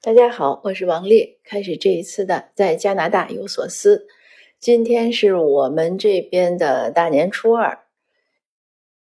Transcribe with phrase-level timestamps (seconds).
[0.00, 1.38] 大家好，我是王丽。
[1.42, 4.06] 开始这一次的在加拿大有所思。
[4.60, 7.80] 今天是我们这边的大年初二，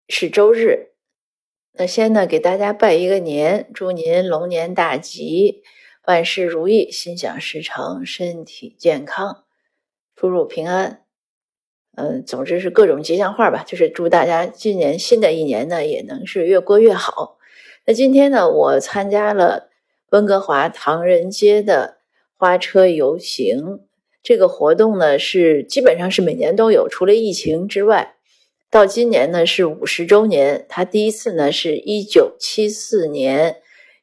[0.09, 0.93] 是周日。
[1.75, 5.63] 那先呢，给大家拜一个年，祝您龙年大吉，
[6.07, 9.45] 万事如意，心想事成，身体健康，
[10.17, 11.05] 出入平安。
[11.95, 13.63] 嗯，总之是各种吉祥话吧。
[13.67, 17.37] 就是祝大家今年新的一年呢，也能是越过越好。
[17.85, 19.66] 那今天呢，我参加了。
[20.11, 21.99] 温哥华唐人街的
[22.37, 23.81] 花车游行，
[24.23, 28.15] 这个活动呢是基本上是每年都有，除了疫情之外，
[28.71, 30.65] 到今年呢是五十周年。
[30.69, 33.57] 它第一次呢是一九七四年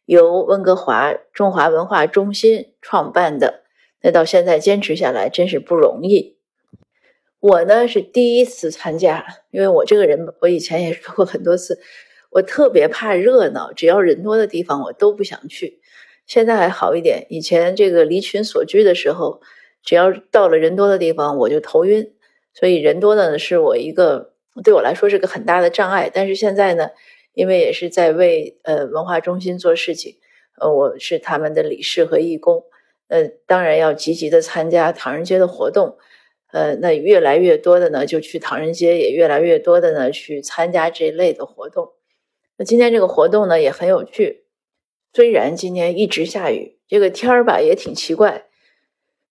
[0.05, 3.63] 由温哥华中华文化中心创办的，
[4.01, 6.37] 那到现在坚持下来真是不容易。
[7.39, 11.79] 我呢是第一次参加，因为我这个人我以前也说过很多次，
[12.31, 15.79] 我特别怕热闹，只要人多的地方我都不想去。
[16.25, 19.41] 现在还好一点，以前这个离群所居的时候，
[19.83, 22.13] 只要到了人多的地方，我就头晕。
[22.53, 26.09] 所以人多呢，是我一个对我来说是个很大的障碍。
[26.13, 26.89] 但是现在呢，
[27.33, 30.17] 因为也是在为呃文化中心做事情，
[30.59, 32.63] 呃，我是他们的理事和义工，
[33.07, 35.97] 呃，当然要积极的参加唐人街的活动。
[36.51, 41.93] 呃，那越来越多的呢，就去唐人街，也越来越多的呢去参加这类的活动。
[42.57, 44.42] 那今天这个活动呢，也很有趣。
[45.15, 48.45] 虽然今天一直下雨，这个天儿吧也挺奇怪。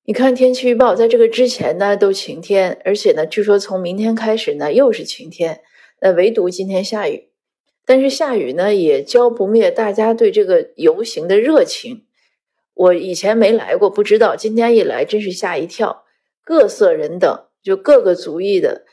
[0.04, 5.60] 你看天气预报，在这个之前呢都晴天，而且呢，据说从明天开始呢又是晴天。
[6.00, 7.30] 那唯独今天下雨，
[7.84, 12.06] 但是下雨呢也浇不灭大家对这个游行的热情。
[12.74, 16.04] 我以前没来过，不知道，今天一来真是吓一跳。
[16.44, 18.84] 各色人等，就各个族裔的，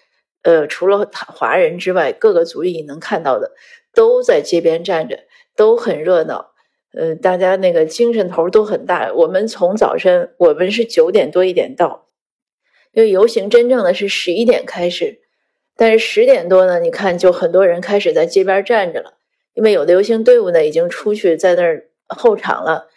[0.42, 3.54] 呃，除了华人之外，各个族裔能看到的
[3.94, 5.20] 都在街边站着，
[5.56, 6.52] 都很热闹。
[6.94, 9.14] 呃，大家那个精神头都很大。
[9.14, 12.08] 我们从早晨，我们是九点多一点到，
[12.94, 15.20] 因为游行真正的是十一点开始，
[15.76, 19.14] 但是十点多呢，你看就很多人开始在街边站着了，
[19.54, 22.88] 因为有的游行队伍呢已经出去在那儿候场了。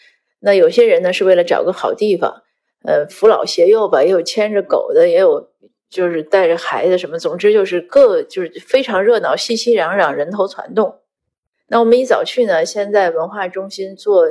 [0.41, 2.43] 那有些人呢是为了找个好地方，
[2.84, 5.50] 呃，扶老携幼吧，也有牵着狗的，也有
[5.91, 11.02] 就是带着孩子什么，总之就是各就是非常热闹，熙熙攘攘，人头攒动。
[11.72, 14.27] 那我们一早去呢，先在文化中心做，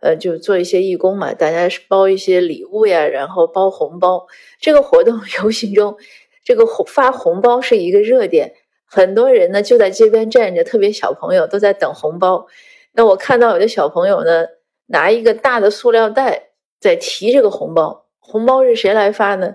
[0.00, 4.26] 呃，就做一些义工嘛，大家包一些礼物呀，然后包红包。
[4.60, 5.96] 这个活动游行中，
[6.44, 8.52] 这个红发红包是一个热点，
[8.84, 12.46] 很多人呢就在街边站着，特别小朋友都在等红包。
[12.92, 14.44] 那我看到有的小朋友呢，
[14.88, 18.04] 拿一个大的塑料袋在提这个红包。
[18.18, 19.54] 红包是谁来发呢？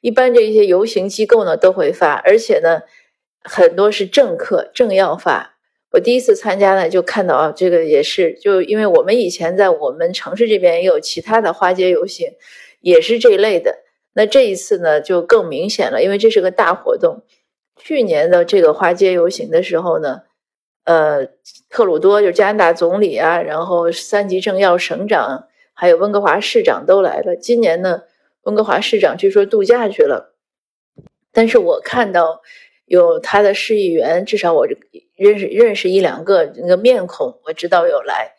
[0.00, 2.82] 一般这些游行机构呢都会发，而且呢，
[3.42, 5.57] 很多是政客政要发。
[5.98, 12.30] 我第一次参加呢，就看到啊，这个也是，就因为我们以前在我们城市这边也有其他的花街游行，
[12.80, 13.80] 也是这一类的。
[14.12, 17.24] 那这一次呢，就更明显了，因为这是个大活动。
[17.76, 20.20] 去年的这个花街游行的时候呢，
[20.84, 21.26] 呃，
[21.68, 27.34] 特鲁多就是加拿大总理啊，然后三级政要、省长，还有温哥华市长都来了。
[27.34, 28.02] 今年呢，
[28.42, 30.36] 温哥华市长据说度假去了，
[31.32, 32.40] 但是我看到。
[32.90, 34.66] 有他的市议员，至少我
[35.18, 38.36] 认识认识一两个那个面孔，我知道有来。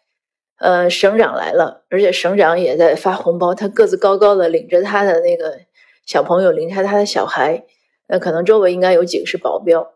[0.59, 3.53] 呃，省长来了，而且省长也在发红包。
[3.55, 5.59] 他个子高高的，领着他的那个
[6.05, 7.63] 小朋友，领着他的小孩。
[8.07, 9.93] 那可能周围应该有几个是保镖，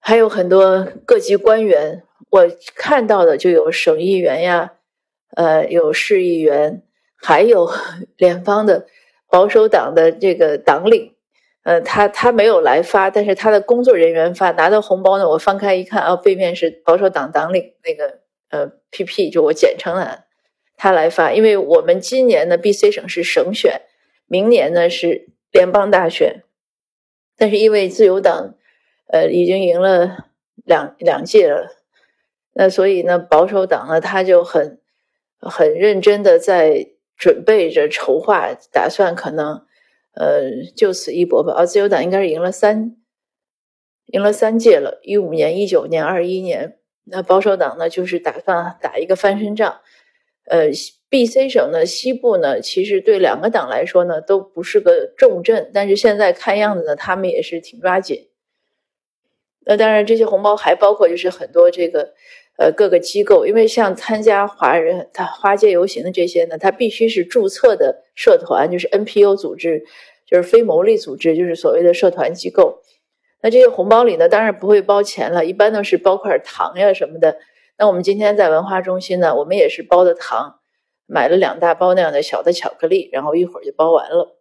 [0.00, 2.02] 还有很多各级官员。
[2.30, 4.72] 我看到的就有省议员呀，
[5.36, 6.82] 呃，有市议员，
[7.16, 7.70] 还有
[8.18, 8.86] 联邦的
[9.30, 11.13] 保守党的这个党领。
[11.64, 15.26] 呃，他他没有来发，但是他的工作人员发拿到红包呢。
[15.26, 18.20] 我翻开一看，啊，背面是保守党党领那个
[18.50, 20.26] 呃 PP，就我简称了，
[20.76, 21.32] 他来发。
[21.32, 23.80] 因为我们今年的 BC 省是省选，
[24.26, 26.42] 明年呢是联邦大选，
[27.38, 28.56] 但是因为自由党
[29.08, 30.26] 呃已经赢了
[30.66, 31.68] 两两届了，
[32.52, 34.80] 那所以呢保守党呢他就很
[35.38, 39.64] 很认真的在准备着筹划，打算可能。
[40.16, 41.52] 呃，就此一搏吧。
[41.54, 42.96] 啊，自由党应该是赢了三，
[44.06, 46.78] 赢了三届了，一五年、一九年、二一年。
[47.04, 49.80] 那保守党呢，就是打算打一个翻身仗。
[50.46, 50.70] 呃
[51.08, 55.70] ，B、C 省呢，西部呢，其实对两个党来说呢，都不是个重镇。
[55.74, 58.28] 但是现在看样子呢，他们也是挺抓紧。
[59.66, 62.14] 那当然，这些红包还包括就是很多这个。
[62.56, 69.84] 呃，各个机构，因为像参加华人他花街游行的这些呢，他必须是注册的社团，就是 NPO 组织，
[70.24, 72.80] 就是非牟利组织，就是所谓的社团机构。
[73.42, 77.36] 那这些红包里呢，当然不会包钱了，一般都是包块糖呀什么的。
[77.76, 80.60] 那我们今天在文化中心呢，我们也是包的糖，
[81.06, 84.38] 买了两大包那样的小的巧克力，然后一会儿就包完了。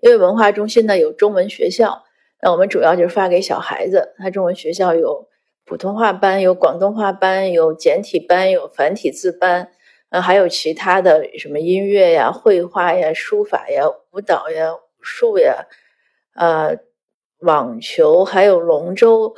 [0.00, 2.04] 因为文化中心呢有中文学校，
[2.42, 4.14] 那我们主要就是发给小孩子。
[4.18, 5.26] 他中文学校有
[5.64, 9.70] 普通话班，有广东话班，有简体班，有繁体字班，
[10.10, 15.66] 呃，还有其他的什么音乐呀、绘画呀、书法呀、舞蹈呀、武术呀，
[16.34, 16.78] 呃，
[17.38, 19.34] 网球，还有龙舟，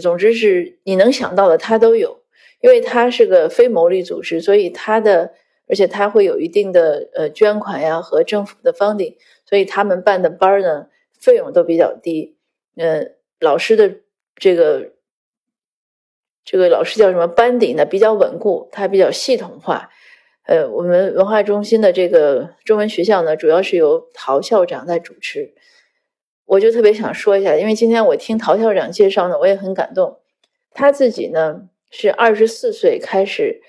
[0.00, 2.18] 总之是你能想到的它都有。
[2.60, 5.32] 因为它是个非牟利组织，所以它的，
[5.68, 9.14] 而且它会有一定的呃捐款呀和政府的 funding，
[9.46, 10.88] 所以他们办的班呢
[11.20, 12.36] 费用都比较低，
[12.76, 14.00] 呃，老师的
[14.34, 14.90] 这个
[16.50, 19.90] 这个老师叫什么班底呢比较稳固，它比较系统化，
[20.46, 25.52] 呃，我们文化中心的这个中文学校呢主要是由陶校长在主持，
[26.46, 30.20] 我就特别想说一下，因为今天我听陶校长介绍呢，我也很感动，
[30.72, 31.68] 他自己呢。
[31.90, 33.62] 是二十四岁开始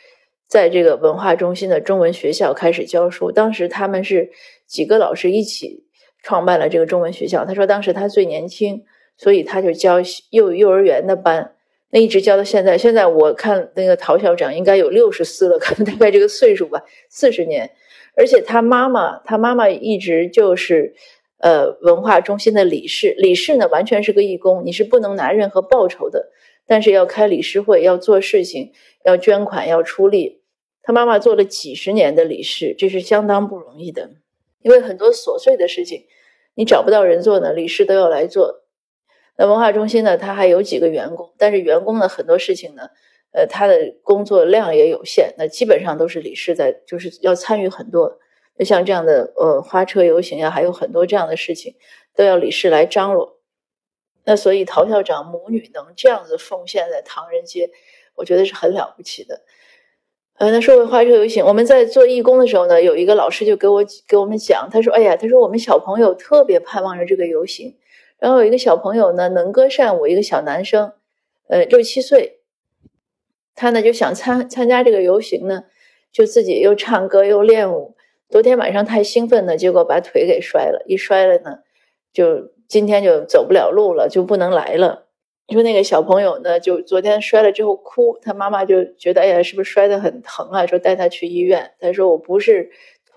[0.45, 3.31] 在这个文化中心的中文学校开始教书。
[3.31, 4.29] 当时他们是
[4.67, 5.85] 几个老师一起
[6.21, 7.45] 创办了这个中文学校。
[7.45, 8.83] 他说当时他最年轻，
[9.15, 11.55] 所以他就教幼幼儿园的班，
[11.91, 12.77] 那一直教到现在。
[12.77, 17.71] 现在我看那个陶校长应该有六十四了， 可能大概这个岁数吧，四十年。
[18.15, 20.93] 而且他妈妈，他妈妈一直就是
[21.39, 23.15] 呃文化中心的理事。
[23.17, 26.31] 理事呢完全是个义工，你是不能拿任何报酬的。
[26.67, 28.71] 但是要开理事会，要做事情，
[29.03, 30.41] 要捐款，要出力。
[30.83, 34.11] 他妈妈做了几十年的理事，这是相当不容易的。
[34.61, 36.05] 因为很多琐碎的事情，
[36.55, 38.65] 你找不到人做呢，理事都要来做。
[39.41, 42.89] 那文化中心呢，他还有几个员工，但是员工呢很多事情呢，
[43.31, 48.19] 呃，他的工作量也有限，那基本上都是理事在，就是要参与很多。
[48.57, 51.75] 就像这样的，呃，花车游行呀，还有很多这样的事情，
[52.13, 53.39] 都要理事来张罗。
[54.25, 57.71] 那所以陶校长母女能这样子奉献在唐人街，
[58.15, 59.39] 我觉得是很了不起的。
[60.37, 67.77] 呃，那说回花车游行，我们在做义工的时候呢，有一个老师就给我给我们讲，他说：“哎呀，他说我们小朋友特别盼望着这个游行。
[68.19, 70.93] 然后有一个小朋友呢，能歌善舞，一个小男生，
[71.47, 72.39] 呃，六七岁，
[73.55, 75.63] 他呢就想参参加这个游行呢，
[76.11, 77.95] 就自己又唱歌又练舞。
[78.29, 81.59] 昨天晚上太兴奋了，结果把腿给摔了，一摔了呢，
[82.13, 85.07] 就。”今天就走不了路了，就不能来了。
[85.47, 90.67] 你说那个小朋友呢，就昨天摔了之后哭，他妈妈就觉得，哎呀，是不是摔得很疼啊？
[90.67, 91.71] 说带他去医院。
[91.79, 92.69] 他说我不是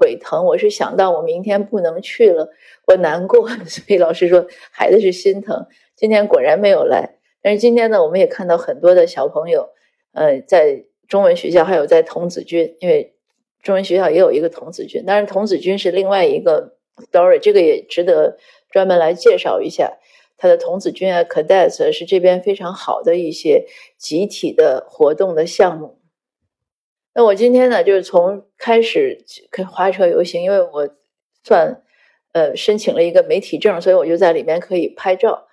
[0.03, 2.51] 腿疼，我是想到我明天不能去了，
[2.89, 3.49] 我难过。
[3.65, 5.65] 所以老师说孩子是心疼。
[5.95, 9.69] 今天果然没有来，但是今天呢，我们也看到很多的小朋友，
[10.13, 13.15] 呃，在中文学校还有在童子军，因为
[13.63, 16.75] 中文学校也有一个童子军，当然童子军是另外一个
[17.13, 18.37] story，这个也值得。
[18.73, 19.99] 专门来介绍一下
[20.39, 23.67] 他的童子军啊，Cadets 是这边非常好的一些
[23.99, 25.99] 集体的活动的项目。
[27.15, 30.89] 那我今天呢，就是从开始跟花车游行，因为我
[31.45, 31.83] 算
[32.33, 35.47] 呃申请了一个媒体证，所以我就在里面可以拍照，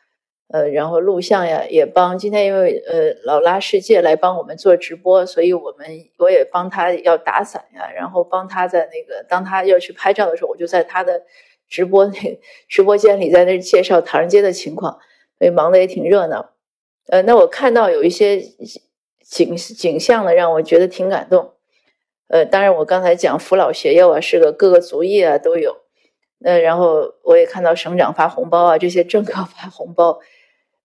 [0.47, 11.23] 呃，然后录像呀，也帮今天因为呃老拉世界来帮我们做直播，所以我们我也帮他要打伞呀，然后帮他在那个当他要去拍照的时候，我就在他的。
[11.71, 14.97] 直播那直播间里，在那介绍唐人街的情况，
[15.37, 16.53] 所以忙得也挺热闹。
[17.09, 18.41] 呃，那我看到有一些
[19.29, 21.53] 景景象呢，让我觉得挺感动。
[22.29, 25.77] 呃，当然我刚才讲扶老携幼啊，是个各个族裔啊都有。
[26.43, 30.19] 呃，然后我也看到省长发红包啊，这些政客发红包。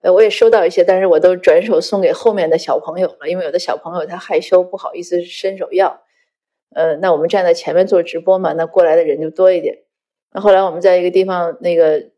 [0.03, 6.03] 呃，我也收到一些，但是我都转手送给后面的小朋友了，因为有的小朋友他害羞，不好意思伸手要。
[6.75, 9.79] 呃，那我们站在前面做直播嘛，那过来的人就多一点。
[10.33, 12.11] 那后来我们在一个地方那个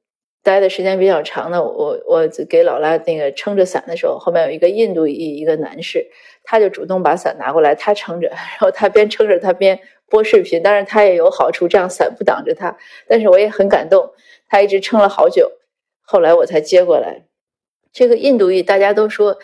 [0.46, 6.06] 待的时间比较长呢，我我给老拉那个撑着伞的时候，后面有一个印度裔一个男士，
[6.44, 12.76] 他就主动把伞拿过来，他撑着， 然后他边撑着他边播视频，当然他也有好处，这样伞不挡着他。
[13.06, 14.10] 但是我也很感动，
[14.48, 15.50] 他一直撑了好久，
[16.02, 17.24] 后来我才接过来。
[17.92, 19.36] 这个印度裔大家都说，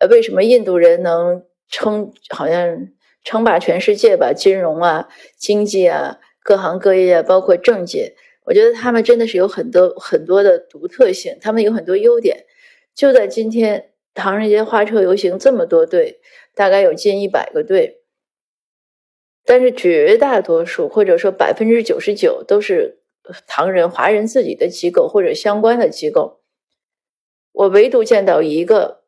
[0.00, 2.88] 呃，为什么印度人能撑，好像
[3.24, 4.32] 称霸全世界吧？
[4.32, 6.18] 金融啊，经济啊。
[6.44, 12.44] 各行各业，包括政界，我觉得他们真的是有很多很多的独特性，他们有很多优点。
[12.94, 16.20] 就在今天，唐人街花车游行这么多队，
[16.54, 18.02] 大概有近一百个队，
[19.44, 23.00] 但是绝大多数或者说百分之九十九都是
[23.46, 26.40] 唐人华人自己的机构或者相关的机构。
[27.52, 29.02] 我唯独见到一个，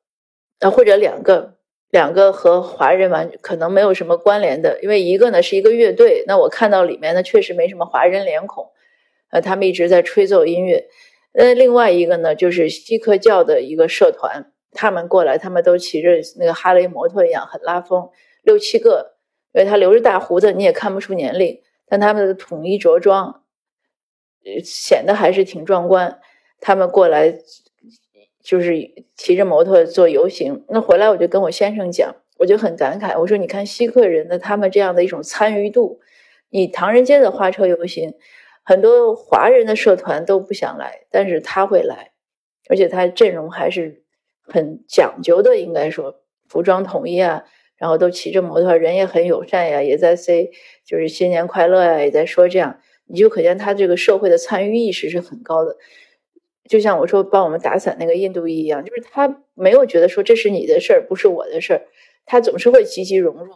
[0.60, 1.54] 呃，或者两个。
[1.90, 8.68] 两个和华人完可能没有什么关联的，因为一个呢是一个乐队，那我看到里面呢确实没什么华人脸孔，
[9.30, 10.86] 呃，他们一直在吹奏音乐。
[11.32, 18.08] 呃，另外一个呢就是锡克教的一个社团，他们过来，他们都骑着那个哈雷摩托一样，很拉风，
[18.42, 19.16] 六七个
[19.52, 23.42] 因为他留着大胡子，你也看不出年龄，但他们的统一着装，
[24.62, 26.20] 显得还是挺壮观。
[26.60, 27.34] 他们过来
[28.42, 28.74] 就是
[29.16, 36.00] 骑着摩托做游行，那回来我就跟我先生讲，我就很感慨，我说你看锡克人的他们这样的一种参与度，
[36.50, 38.14] 你唐人街的花车游行，
[38.64, 42.12] 很多华人的社团都不想来，但是他会来，
[42.68, 44.02] 而且他阵容还是
[44.42, 47.44] 很讲究的，应该说服装统一啊，
[47.76, 50.50] 然后都骑着摩托，人也很友善呀，也在 say
[50.84, 55.76] 就是新年快乐呀，也在说这样，你就可见他这个社会的参与意识是很高的。
[56.66, 61.82] 就像我说帮我们打伞那个印度裔一样，就是他没有觉得说这是你的事儿，不是我的事儿，
[62.24, 63.54] 他总是会积极融入。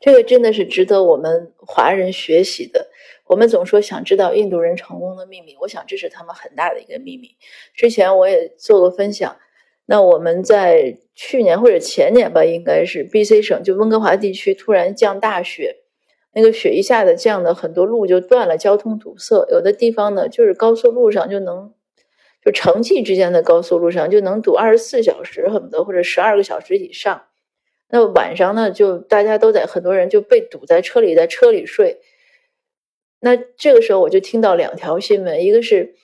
[0.00, 2.88] 这个真的是值得我们华人学习的。
[3.26, 7.30] 我们总说想知道印度人成功的秘密，我想这是他们很大的一个秘密。
[7.74, 9.36] 之前我也做过分享。
[9.86, 15.76] 那我们在去年或者前年吧，应该是 B C 省就温哥华地区突然降大雪，
[16.32, 19.46] 那个雪一下子降的很多路就断了，交通堵塞。
[19.50, 21.72] 有的地方呢，就是高速路上就能。
[22.44, 27.24] 就城际之间的高速路上就能堵二十四小时，恨不得或者十二个小时以上。
[27.88, 32.00] 那晚上呢，就大家都在，很多人就被堵在车里，在车里睡。
[33.20, 35.94] 那这个时候我就听到两条新闻，一个是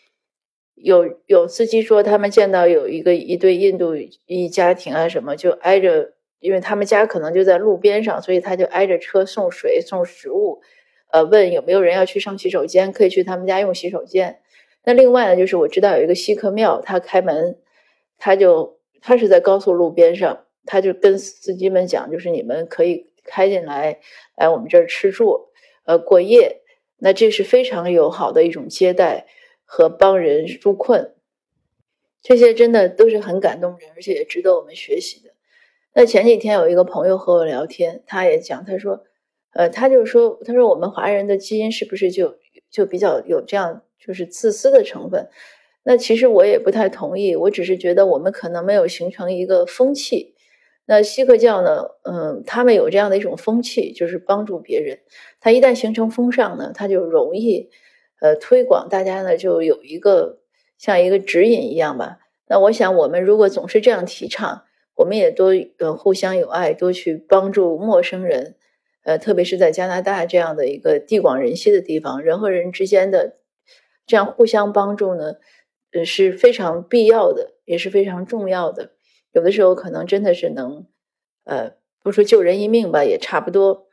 [0.75, 3.95] 有有司机说他们见到有一个一对印度
[4.27, 10.63] 一家庭啊什么，就挨着，因为他们家可能就在路边上，所以他就挨着车送水送食物，
[11.11, 14.41] 呃，问有没有人要去上洗手间，可以去他们家用洗手间。
[14.85, 17.59] 那另外呢，就是我知道有一个锡克庙，他开门，
[18.19, 24.01] 他就他是在高速路边上，他就跟司机们讲，就是你们可以开进来，
[24.37, 25.49] 来我们这儿吃住，
[25.85, 26.63] 呃，过夜。
[26.99, 29.27] 那这是非常友好的一种接待
[29.65, 31.15] 和帮人纾困，
[32.23, 35.31] 这些真的都是很感动人，而且也值得我们学习的。
[35.95, 39.05] 那前几天有一个朋友和我聊天，他也讲，他说，
[39.55, 42.39] 呃，他就说，他说我们华人的基因是不是就
[42.71, 43.83] 就比较有这样。
[44.05, 45.29] 就是自私的成分，
[45.85, 47.37] 那其实我也不太同意。
[47.37, 50.32] 我只是觉得我们可能没有形成一个风气。
[50.85, 54.99] 那锡克教呢，嗯，他们有这样的一种风气，就是帮助别人。
[55.41, 57.71] 他一旦形成风尚呢，他就容易
[58.21, 60.41] 呃推广，大家呢就有一个
[60.79, 62.19] 像一个指引一样吧。
[62.49, 64.65] 那我想，我们如果总是这样提倡，
[64.97, 68.57] 我们也多呃互相友爱，多去帮助陌生人，
[69.05, 73.39] 呃，特别是在加拿大这样的一个地广人稀的地方，人和人之间的。
[74.05, 75.35] 这样互相帮助呢，
[75.93, 78.91] 呃是非常必要的，也是非常重要的。
[79.33, 80.87] 有的时候可能真的是能，
[81.45, 81.73] 呃，
[82.03, 83.89] 不说救人一命吧，也差不多。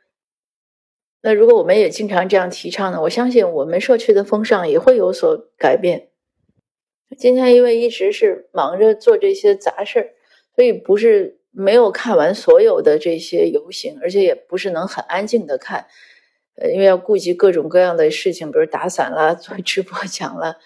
[1.22, 6.08] 那如果我们也经常这样提倡呢，我相信我们社区的风尚也会有所改变。
[7.18, 10.10] 今天因为一直是忙着做这些杂事儿，
[10.54, 15.86] 所以不是没有看完所有的这些游行，而且也不是能很安静的看。
[16.54, 20.58] 呃，因为要顾及各种各样的事情，比如打伞啦、做直播讲了，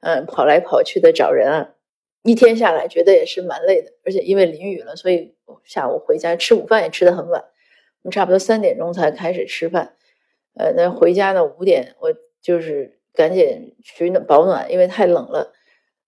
[0.00, 1.74] 嗯，跑来跑去的找人啊，
[2.22, 3.92] 一天下来觉得也是蛮累的。
[4.04, 7.42] 而且因为淋雨了，所以下午回家吃午饭也吃的很晚，
[8.02, 9.94] 我们差不多三点钟才开始吃饭。
[10.54, 15.52] 呃，那回家呢五点，我就是赶紧取暖保暖，因为太冷了。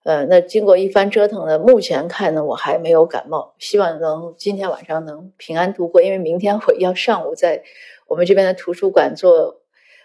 [0.04, 7.62] 呃，那经过一番折腾呢，目前看呢我还没有感冒，希望能今天晚上能平安度过，因为明天我要上午在。
[8.06, 9.62] 我们这边的图书馆做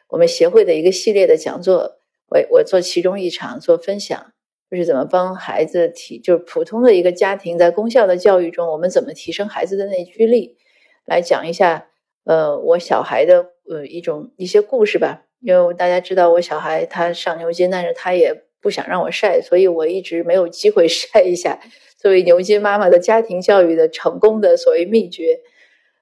[0.08, 1.98] 我们协会的一个系列的讲座，
[2.30, 4.32] 我我做其中一场做分享，
[4.70, 10.58] 就是怎么帮孩子提，就是普通的一个家庭在公校的教育中，我们怎么提升孩子的内驱力，
[11.06, 11.88] 来讲一下，
[12.26, 15.26] 呃，我小孩的呃一种一些故事吧。
[15.42, 21.60] 因为大家知道我小孩他上牛津，但是他也不想让我晒，所以我一直没有机会 晒一下
[21.98, 25.40] 作为牛津妈妈的家庭教育的成功的所谓秘诀。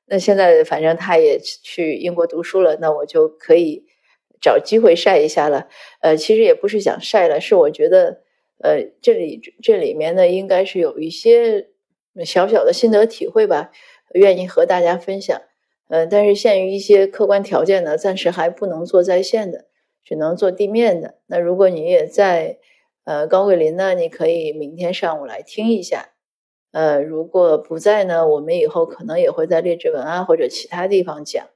[0.07, 3.83] 那现在反正他也去英国读书了，那我就可以
[4.41, 5.67] 找机会晒一下了。
[6.01, 8.21] 呃，其实也不是想晒了，是我觉得，
[8.59, 11.69] 呃，这里这里面呢，应该是有一些
[12.25, 13.71] 小小的心得体会吧，
[14.13, 15.39] 愿意和大家分享。
[15.89, 19.65] 呃，但是限于一些客观条件呢，暂时还不能做在线的，
[20.03, 21.15] 只能做地面的。
[21.27, 22.57] 那如果你也在
[23.05, 26.09] 呃高桂林呢，你可以明天上午来听一下。
[26.71, 31.47] 呃，如果不在呢，我们以后可能也会在列治文啊或者其他地方讲，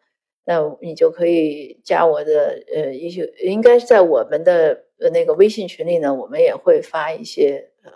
[0.45, 7.93] 那你就可以加我的呃一些，应该是在我们的那个微信群里呢，我们也会发一些呃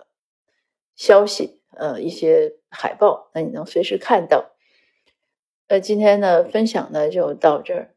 [0.94, 4.52] 消息，呃一些海报，那你能随时看到。
[5.68, 7.94] 呃，今天的分享呢就到这儿，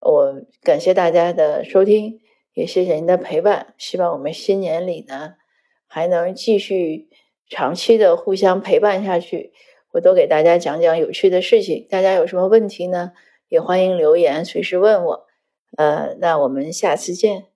[0.00, 2.20] 我感谢大家的收听，
[2.52, 5.34] 也谢谢您的陪伴，希望我们新年里呢
[5.86, 7.08] 还能继续。
[7.46, 9.52] 长期的互相陪伴下去，
[9.92, 11.86] 我都给大家讲讲有趣的事情。
[11.90, 13.12] 大家有什么问题呢？
[13.48, 15.26] 也欢迎留言，随时问我。
[15.76, 17.53] 呃，那我们下次见。